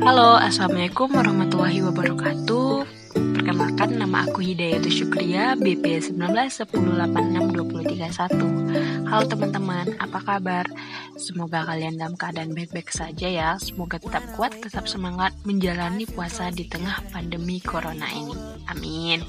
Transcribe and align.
Halo, 0.00 0.40
Assalamualaikum 0.40 1.12
warahmatullahi 1.12 1.84
wabarakatuh. 1.84 2.88
Perkenalkan, 3.12 4.00
nama 4.00 4.24
aku 4.24 4.40
Hidayatul 4.40 4.88
Syukria 4.88 5.52
BP 5.52 6.08
1910862031 6.08 9.04
Halo 9.04 9.28
teman-teman, 9.28 10.00
apa 10.00 10.16
kabar? 10.24 10.64
Semoga 11.20 11.68
kalian 11.68 12.00
dalam 12.00 12.16
keadaan 12.16 12.56
baik-baik 12.56 12.88
saja 12.88 13.28
ya. 13.28 13.60
Semoga 13.60 14.00
tetap 14.00 14.24
kuat, 14.32 14.56
tetap 14.64 14.88
semangat 14.88 15.36
menjalani 15.44 16.08
puasa 16.08 16.48
di 16.48 16.64
tengah 16.72 17.04
pandemi 17.12 17.60
corona 17.60 18.08
ini. 18.16 18.32
Amin. 18.72 19.20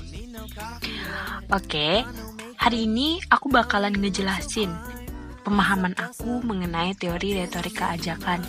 Oke, 1.52 2.08
hari 2.56 2.88
ini 2.88 3.20
aku 3.28 3.52
bakalan 3.52 4.00
ngejelasin 4.00 4.72
pemahaman 5.42 5.98
aku 5.98 6.42
mengenai 6.46 6.94
teori 6.98 7.42
retorika 7.42 7.94
ajakan 7.98 8.42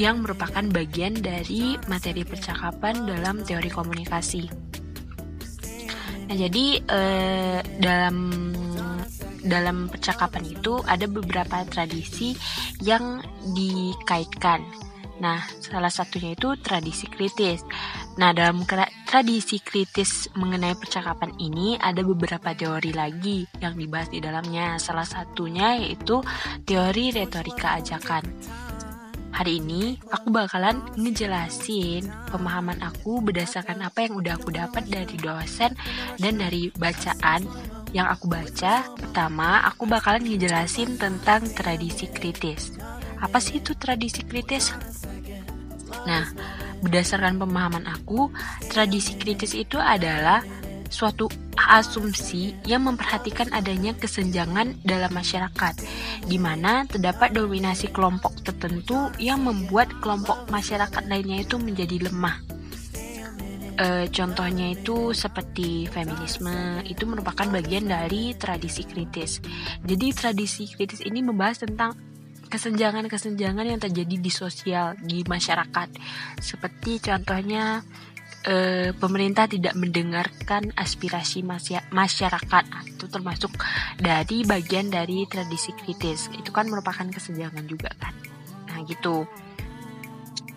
yang 0.00 0.24
merupakan 0.24 0.64
bagian 0.72 1.12
dari 1.20 1.76
materi 1.88 2.24
percakapan 2.24 3.04
dalam 3.04 3.44
teori 3.44 3.68
komunikasi. 3.68 4.44
Nah, 6.32 6.36
jadi 6.38 6.64
eh, 6.80 7.60
dalam 7.76 8.16
dalam 9.42 9.90
percakapan 9.90 10.48
itu 10.48 10.80
ada 10.86 11.04
beberapa 11.10 11.66
tradisi 11.66 12.32
yang 12.80 13.20
dikaitkan. 13.52 14.62
Nah, 15.20 15.44
salah 15.60 15.90
satunya 15.92 16.34
itu 16.34 16.56
tradisi 16.58 17.10
kritis. 17.10 17.62
Nah, 18.16 18.32
dalam 18.32 18.62
tradisi 19.12 19.60
kritis 19.60 20.32
mengenai 20.32 20.72
percakapan 20.72 21.36
ini 21.36 21.76
ada 21.76 22.00
beberapa 22.00 22.56
teori 22.56 22.96
lagi 22.96 23.44
yang 23.60 23.76
dibahas 23.76 24.08
di 24.08 24.24
dalamnya. 24.24 24.80
Salah 24.80 25.04
satunya 25.04 25.76
yaitu 25.76 26.24
teori 26.64 27.12
retorika 27.12 27.76
ajakan. 27.76 28.24
Hari 29.36 29.60
ini 29.60 30.00
aku 30.08 30.32
bakalan 30.32 30.80
ngejelasin 30.96 32.08
pemahaman 32.32 32.80
aku 32.80 33.20
berdasarkan 33.20 33.84
apa 33.84 34.08
yang 34.08 34.16
udah 34.16 34.40
aku 34.40 34.48
dapat 34.48 34.88
dari 34.88 35.20
dosen 35.20 35.76
dan 36.16 36.40
dari 36.40 36.72
bacaan 36.72 37.44
yang 37.92 38.08
aku 38.08 38.32
baca. 38.32 38.80
Pertama, 38.96 39.60
aku 39.68 39.84
bakalan 39.84 40.24
ngejelasin 40.24 40.96
tentang 40.96 41.44
tradisi 41.52 42.08
kritis. 42.08 42.80
Apa 43.20 43.44
sih 43.44 43.60
itu 43.60 43.76
tradisi 43.76 44.24
kritis? 44.24 44.72
Nah, 46.08 46.24
berdasarkan 46.82 47.38
pemahaman 47.38 47.86
aku, 47.86 48.28
tradisi 48.68 49.14
kritis 49.16 49.54
itu 49.54 49.78
adalah 49.78 50.42
suatu 50.92 51.26
asumsi 51.56 52.52
yang 52.68 52.84
memperhatikan 52.84 53.48
adanya 53.56 53.96
kesenjangan 53.96 54.76
dalam 54.84 55.08
masyarakat, 55.08 55.74
di 56.28 56.36
mana 56.36 56.84
terdapat 56.84 57.32
dominasi 57.32 57.88
kelompok 57.88 58.44
tertentu 58.44 59.08
yang 59.16 59.40
membuat 59.40 59.88
kelompok 60.04 60.52
masyarakat 60.52 61.02
lainnya 61.08 61.40
itu 61.40 61.56
menjadi 61.56 62.12
lemah. 62.12 62.36
E, 63.72 64.04
contohnya 64.12 64.76
itu 64.76 65.16
seperti 65.16 65.88
feminisme, 65.88 66.84
itu 66.84 67.08
merupakan 67.08 67.48
bagian 67.48 67.88
dari 67.88 68.36
tradisi 68.36 68.84
kritis. 68.84 69.40
Jadi 69.80 70.12
tradisi 70.12 70.68
kritis 70.68 71.00
ini 71.00 71.24
membahas 71.24 71.64
tentang 71.64 71.96
kesenjangan-kesenjangan 72.52 73.64
yang 73.64 73.80
terjadi 73.80 74.16
di 74.20 74.28
sosial 74.28 74.92
di 75.00 75.24
masyarakat. 75.24 75.88
Seperti 76.36 77.00
contohnya 77.00 77.80
eh, 78.44 78.92
pemerintah 78.92 79.48
tidak 79.48 79.72
mendengarkan 79.72 80.68
aspirasi 80.76 81.40
masyarakat. 81.88 82.64
Itu 82.92 83.08
termasuk 83.08 83.56
dari 83.96 84.44
bagian 84.44 84.92
dari 84.92 85.24
tradisi 85.24 85.72
kritis. 85.72 86.28
Itu 86.36 86.52
kan 86.52 86.68
merupakan 86.68 87.08
kesenjangan 87.08 87.64
juga 87.64 87.88
kan. 87.96 88.12
Nah 88.68 88.84
gitu. 88.84 89.24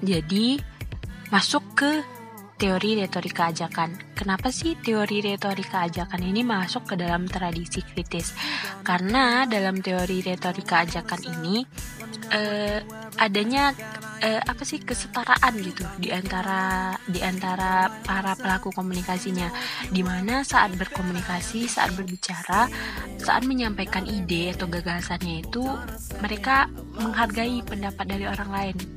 Jadi 0.03 0.59
masuk 1.31 1.63
ke 1.79 2.03
teori 2.55 2.95
retorika 3.03 3.51
ajakan. 3.51 4.15
Kenapa 4.15 4.47
sih 4.47 4.79
teori 4.79 5.19
retorika 5.19 5.83
ajakan 5.83 6.21
ini 6.23 6.41
masuk 6.41 6.87
ke 6.87 6.95
dalam 6.95 7.27
tradisi 7.27 7.83
kritis? 7.83 8.31
Karena 8.79 9.43
dalam 9.43 9.83
teori 9.83 10.23
retorika 10.23 10.87
ajakan 10.87 11.21
ini 11.35 11.67
eh, 12.31 12.79
adanya 13.19 13.75
eh, 14.23 14.39
apa 14.39 14.63
sih 14.63 14.79
kesetaraan 14.79 15.53
gitu 15.59 15.83
di 15.99 16.15
antara 16.15 16.95
di 17.03 17.19
antara 17.19 17.91
para 18.07 18.39
pelaku 18.39 18.71
komunikasinya. 18.71 19.51
Di 19.91 19.99
mana 19.99 20.47
saat 20.47 20.79
berkomunikasi, 20.79 21.67
saat 21.67 21.91
berbicara, 21.91 22.71
saat 23.19 23.43
menyampaikan 23.43 24.07
ide 24.07 24.55
atau 24.55 24.71
gagasannya 24.71 25.43
itu 25.43 25.63
mereka 26.23 26.71
menghargai 26.95 27.59
pendapat 27.67 28.05
dari 28.07 28.25
orang 28.31 28.51
lain 28.51 28.94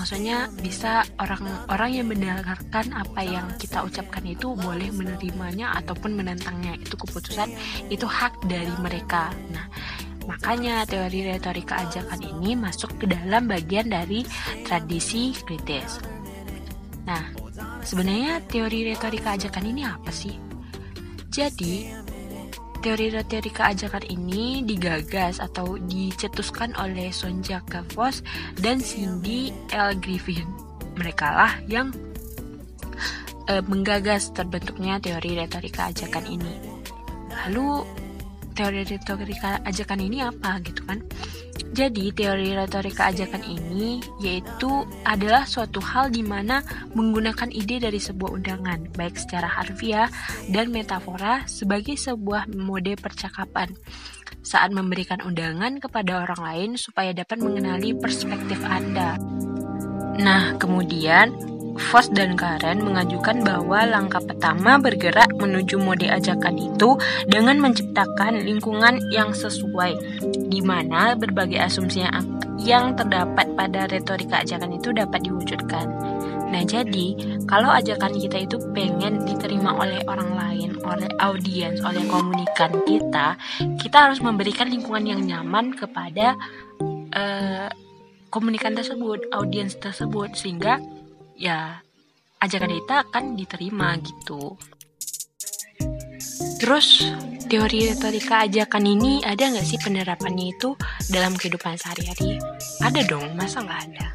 maksudnya 0.00 0.48
bisa 0.64 1.04
orang-orang 1.20 2.00
yang 2.00 2.08
mendengarkan 2.08 2.88
apa 2.96 3.20
yang 3.20 3.52
kita 3.60 3.84
ucapkan 3.84 4.24
itu 4.24 4.56
boleh 4.56 4.88
menerimanya 4.96 5.76
ataupun 5.76 6.16
menentangnya. 6.16 6.80
Itu 6.80 6.96
keputusan 6.96 7.52
itu 7.92 8.08
hak 8.08 8.48
dari 8.48 8.72
mereka. 8.80 9.28
Nah 9.52 9.68
makanya 10.24 10.88
teori 10.88 11.28
retorika 11.28 11.84
ajakan 11.84 12.16
ini 12.24 12.56
masuk 12.56 12.96
ke 12.96 13.12
dalam 13.12 13.44
bagian 13.44 13.92
dari 13.92 14.24
tradisi 14.64 15.36
kritis. 15.36 16.00
Nah 17.04 17.28
sebenarnya 17.84 18.40
teori 18.48 18.88
retorika 18.88 19.36
ajakan 19.36 19.68
ini 19.68 19.84
apa 19.84 20.08
sih? 20.08 20.32
Jadi 21.28 21.92
Teori 22.80 23.12
retorika 23.12 23.68
ajakan 23.76 24.08
ini 24.08 24.64
digagas 24.64 25.36
atau 25.36 25.76
dicetuskan 25.76 26.72
oleh 26.80 27.12
Sonja 27.12 27.60
Gavos 27.68 28.24
dan 28.56 28.80
Cindy 28.80 29.52
L. 29.68 29.92
Griffin. 30.00 30.48
Mereka 30.96 31.28
lah 31.28 31.52
yang 31.68 31.92
e, 33.44 33.60
menggagas 33.68 34.32
terbentuknya 34.32 34.96
teori 34.96 35.36
retorika 35.36 35.92
ajakan 35.92 36.24
ini. 36.24 36.54
Lalu 37.44 37.84
teori 38.60 38.84
retorika 38.84 39.64
ajakan 39.64 40.00
ini 40.04 40.20
apa 40.20 40.60
gitu 40.60 40.84
kan? 40.84 41.00
Jadi, 41.70 42.12
teori 42.12 42.52
retorika 42.52 43.08
ajakan 43.08 43.40
ini 43.46 44.04
yaitu 44.20 44.84
adalah 45.06 45.48
suatu 45.48 45.80
hal 45.80 46.12
di 46.12 46.20
mana 46.20 46.60
menggunakan 46.92 47.48
ide 47.48 47.80
dari 47.80 47.96
sebuah 47.96 48.36
undangan, 48.36 48.92
baik 48.92 49.16
secara 49.16 49.48
harfiah 49.48 50.12
dan 50.52 50.68
metafora 50.68 51.48
sebagai 51.48 51.96
sebuah 51.96 52.52
mode 52.52 53.00
percakapan 53.00 53.72
saat 54.44 54.72
memberikan 54.76 55.24
undangan 55.24 55.80
kepada 55.80 56.26
orang 56.28 56.40
lain 56.40 56.70
supaya 56.76 57.16
dapat 57.16 57.40
mengenali 57.40 57.96
perspektif 57.96 58.60
Anda. 58.66 59.16
Nah, 60.20 60.60
kemudian 60.60 61.32
Foss 61.88 62.12
dan 62.12 62.36
Karen 62.36 62.84
mengajukan 62.84 63.40
bahwa 63.40 63.88
langkah 63.88 64.20
pertama 64.20 64.76
bergerak 64.76 65.32
menuju 65.40 65.80
mode 65.80 66.04
ajakan 66.04 66.60
itu 66.60 67.00
dengan 67.26 67.56
menciptakan 67.56 68.44
lingkungan 68.44 69.00
yang 69.10 69.32
sesuai, 69.32 69.96
di 70.52 70.60
mana 70.60 71.16
berbagai 71.16 71.56
asumsi 71.56 72.04
yang 72.60 72.92
terdapat 72.92 73.48
pada 73.56 73.88
retorika 73.88 74.44
ajakan 74.44 74.76
itu 74.76 74.92
dapat 74.92 75.24
diwujudkan. 75.24 75.88
Nah, 76.50 76.66
jadi 76.66 77.14
kalau 77.46 77.70
ajakan 77.70 78.12
kita 78.18 78.42
itu 78.42 78.58
pengen 78.74 79.22
diterima 79.22 79.70
oleh 79.70 80.02
orang 80.04 80.34
lain, 80.34 80.70
oleh 80.82 81.08
audiens, 81.22 81.78
oleh 81.80 82.02
komunikan 82.10 82.74
kita, 82.84 83.38
kita 83.78 83.96
harus 84.10 84.18
memberikan 84.18 84.66
lingkungan 84.66 85.06
yang 85.06 85.22
nyaman 85.22 85.70
kepada 85.72 86.34
uh, 87.14 87.70
komunikan 88.34 88.74
tersebut, 88.74 89.30
audiens 89.30 89.78
tersebut, 89.78 90.34
sehingga 90.34 90.82
ya 91.40 91.80
ajakan 92.44 92.76
kita 92.76 92.96
akan 93.08 93.24
diterima 93.32 93.96
gitu. 94.04 94.60
Terus 96.60 97.08
teori 97.48 97.88
retorika 97.88 98.44
ajakan 98.44 98.84
ini 98.84 99.24
ada 99.24 99.48
nggak 99.48 99.64
sih 99.64 99.80
penerapannya 99.80 100.52
itu 100.52 100.76
dalam 101.08 101.32
kehidupan 101.32 101.80
sehari-hari? 101.80 102.36
Ada 102.84 103.00
dong, 103.08 103.32
masa 103.32 103.64
nggak 103.64 103.80
ada? 103.88 104.08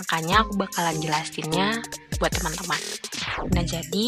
Makanya 0.00 0.40
aku 0.48 0.56
bakalan 0.56 0.96
jelasinnya 1.04 1.84
buat 2.16 2.32
teman-teman. 2.32 2.80
Nah 3.52 3.64
jadi 3.68 4.06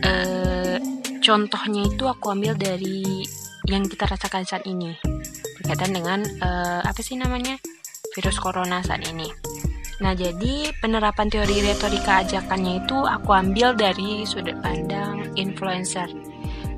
eh, 0.00 0.76
contohnya 1.20 1.82
itu 1.84 2.04
aku 2.08 2.32
ambil 2.32 2.56
dari 2.56 3.28
yang 3.68 3.84
kita 3.84 4.08
rasakan 4.08 4.48
saat 4.48 4.64
ini 4.64 4.96
berkaitan 5.60 5.92
dengan 5.92 6.24
eh, 6.24 6.80
apa 6.80 7.00
sih 7.04 7.20
namanya 7.20 7.60
virus 8.16 8.40
corona 8.40 8.80
saat 8.80 9.04
ini. 9.04 9.43
Nah, 10.02 10.10
jadi 10.16 10.74
penerapan 10.82 11.30
teori 11.30 11.62
retorika 11.62 12.26
ajakannya 12.26 12.82
itu 12.82 12.98
aku 13.06 13.30
ambil 13.30 13.78
dari 13.78 14.26
sudut 14.26 14.58
pandang 14.58 15.30
influencer. 15.38 16.10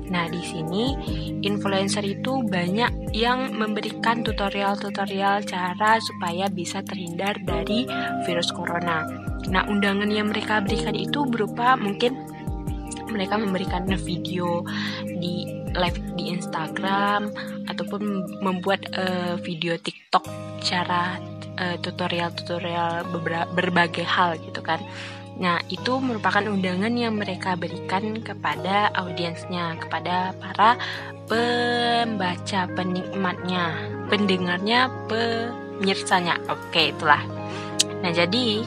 Nah, 0.07 0.29
di 0.31 0.39
sini 0.39 0.95
influencer 1.43 2.05
itu 2.05 2.39
banyak 2.45 3.11
yang 3.11 3.51
memberikan 3.51 4.23
tutorial-tutorial 4.23 5.43
cara 5.43 5.99
supaya 5.99 6.47
bisa 6.47 6.79
terhindar 6.85 7.35
dari 7.43 7.83
virus 8.23 8.53
corona. 8.53 9.03
Nah, 9.51 9.67
undangan 9.67 10.07
yang 10.07 10.31
mereka 10.31 10.63
berikan 10.63 10.95
itu 10.95 11.27
berupa 11.27 11.75
mungkin 11.75 12.15
mereka 13.11 13.39
memberikan 13.39 13.87
video 13.99 14.63
di 15.03 15.47
live 15.75 15.99
di 16.15 16.31
Instagram 16.31 17.31
ataupun 17.77 18.25
membuat 18.41 18.89
uh, 18.97 19.37
video 19.37 19.77
TikTok 19.77 20.25
cara 20.65 21.21
uh, 21.61 21.77
tutorial-tutorial 21.77 23.05
berbagai 23.53 24.01
hal 24.01 24.41
gitu 24.41 24.65
kan. 24.65 24.81
Nah, 25.37 25.61
itu 25.69 26.01
merupakan 26.01 26.41
undangan 26.41 26.89
yang 26.97 27.13
mereka 27.13 27.53
berikan 27.53 28.25
kepada 28.25 28.89
audiensnya, 28.97 29.77
kepada 29.77 30.33
para 30.41 30.81
pembaca, 31.29 32.65
penikmatnya, 32.73 33.77
pendengarnya, 34.09 34.89
penyirsanya. 35.05 36.41
Oke, 36.49 36.89
itulah. 36.89 37.21
Nah, 38.01 38.09
jadi 38.09 38.65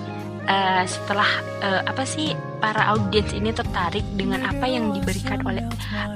uh, 0.51 0.83
setelah 0.85 1.31
uh, 1.63 1.83
apa 1.87 2.03
sih 2.03 2.35
para 2.59 2.93
audiens 2.93 3.31
ini 3.33 3.55
tertarik 3.55 4.05
dengan 4.19 4.45
apa 4.45 4.67
yang 4.67 4.93
diberikan 4.93 5.41
oleh 5.47 5.65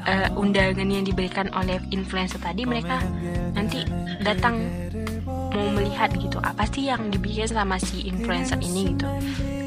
uh, 0.05 0.29
undangan 0.35 0.85
yang 0.85 1.07
diberikan 1.07 1.49
oleh 1.55 1.79
influencer 1.95 2.43
tadi, 2.43 2.67
mereka 2.67 3.01
nanti 3.55 3.87
datang 4.21 4.59
mau 5.55 5.71
melihat 5.71 6.11
gitu 6.19 6.43
apa 6.43 6.67
sih 6.67 6.91
yang 6.91 7.15
dibikin 7.15 7.47
sama 7.47 7.79
si 7.79 8.11
influencer 8.11 8.59
ini 8.59 8.91
gitu. 8.91 9.07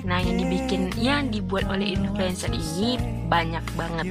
Nah 0.04 0.20
yang 0.24 0.40
dibikin 0.40 0.92
yang 1.00 1.32
dibuat 1.32 1.68
oleh 1.72 1.96
influencer 1.96 2.52
ini 2.52 3.00
banyak 3.32 3.64
banget. 3.80 4.06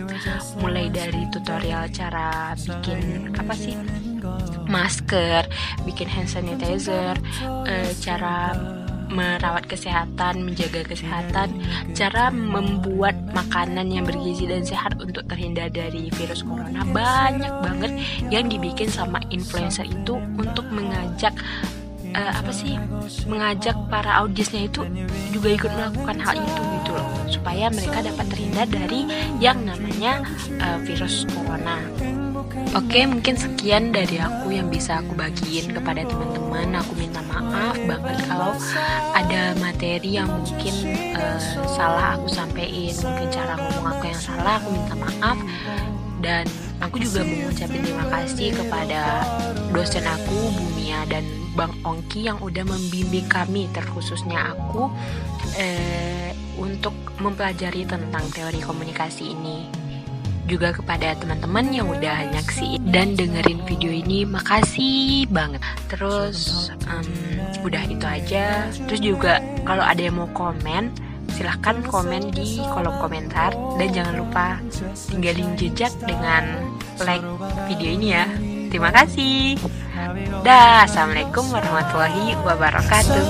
Mulai 0.61 0.89
dari 0.89 1.29
tutorial 1.33 1.89
cara 1.93 2.57
bikin 2.57 3.33
apa 3.37 3.53
sih 3.53 3.77
masker 4.67 5.47
bikin 5.87 6.11
hand 6.11 6.27
sanitizer 6.27 7.15
uh, 7.45 7.91
cara 8.03 8.57
merawat 9.09 9.67
kesehatan, 9.67 10.43
menjaga 10.47 10.83
kesehatan, 10.87 11.63
cara 11.93 12.29
membuat 12.31 13.15
makanan 13.33 13.91
yang 13.91 14.05
bergizi 14.05 14.47
dan 14.49 14.63
sehat 14.67 14.99
untuk 14.99 15.25
terhindar 15.27 15.71
dari 15.71 16.09
virus 16.15 16.43
corona 16.43 16.83
banyak 16.87 17.53
banget 17.63 17.93
yang 18.33 18.47
dibikin 18.49 18.89
sama 18.89 19.21
influencer 19.29 19.85
itu 19.87 20.17
untuk 20.39 20.65
mengajak 20.73 21.33
uh, 22.17 22.33
apa 22.41 22.51
sih 22.51 22.75
mengajak 23.29 23.77
para 23.93 24.25
audiensnya 24.25 24.67
itu 24.67 24.83
juga 25.31 25.49
ikut 25.53 25.71
melakukan 25.71 26.17
hal 26.25 26.37
itu 26.41 26.63
gitu 26.81 26.91
loh 26.97 27.09
supaya 27.29 27.69
mereka 27.69 28.01
dapat 28.01 28.27
terhindar 28.33 28.67
dari 28.71 29.01
yang 29.39 29.61
namanya 29.63 30.25
uh, 30.63 30.79
virus 30.83 31.29
corona. 31.31 31.79
Oke, 32.77 33.09
mungkin 33.09 33.35
sekian 33.41 33.89
dari 33.95 34.21
aku 34.21 34.53
yang 34.53 34.69
bisa 34.69 35.01
aku 35.01 35.17
bagiin 35.17 35.73
kepada 35.73 36.05
teman-teman. 36.05 36.77
Aku 36.85 36.93
minta 36.97 37.25
maaf 37.25 37.77
banget 37.89 38.17
kalau 38.29 38.53
ada 39.17 39.57
materi 39.61 40.21
yang 40.21 40.29
mungkin 40.29 40.75
uh, 41.17 41.39
salah 41.69 42.21
aku 42.21 42.29
sampaikan, 42.29 42.93
mungkin 43.01 43.29
cara 43.33 43.55
ngomong 43.57 43.87
aku 43.97 44.05
yang 44.13 44.21
salah, 44.21 44.61
aku 44.61 44.69
minta 44.77 44.95
maaf. 44.97 45.39
Dan 46.21 46.45
aku 46.81 47.01
juga 47.01 47.23
mengucapkan 47.25 47.81
terima 47.81 48.07
kasih 48.09 48.49
kepada 48.57 49.01
dosen 49.73 50.05
aku, 50.05 50.39
Bumia 50.57 51.05
dan 51.09 51.25
Bang 51.57 51.73
Ongki 51.85 52.29
yang 52.29 52.41
udah 52.45 52.65
membimbing 52.65 53.29
kami, 53.29 53.69
terkhususnya 53.73 54.53
aku, 54.53 54.93
eh, 55.57 56.33
untuk 56.57 56.93
mempelajari 57.21 57.85
tentang 57.89 58.25
teori 58.33 58.61
komunikasi 58.61 59.33
ini 59.33 59.86
juga 60.47 60.73
kepada 60.73 61.13
teman-teman 61.19 61.75
yang 61.75 61.87
udah 61.91 62.31
nyaksiin 62.33 62.83
dan 62.91 63.19
dengerin 63.19 63.61
video 63.67 63.91
ini. 63.91 64.23
Makasih 64.25 65.27
banget. 65.29 65.61
Terus 65.91 66.71
um, 66.87 67.07
udah 67.67 67.83
itu 67.87 68.07
aja. 68.07 68.71
Terus 68.87 69.01
juga 69.03 69.43
kalau 69.67 69.83
ada 69.83 70.01
yang 70.01 70.17
mau 70.17 70.31
komen 70.33 70.95
silahkan 71.35 71.83
komen 71.85 72.33
di 72.33 72.63
kolom 72.73 72.97
komentar. 73.03 73.53
Dan 73.77 73.89
jangan 73.93 74.15
lupa 74.23 74.63
tinggalin 75.11 75.53
jejak 75.59 75.93
dengan 76.07 76.73
like 77.03 77.27
video 77.67 77.91
ini 77.93 78.15
ya. 78.15 78.25
Terima 78.71 78.91
kasih. 78.95 79.59
Dah 80.47 80.87
assalamualaikum 80.87 81.43
warahmatullahi 81.51 82.39
wabarakatuh 82.45 83.25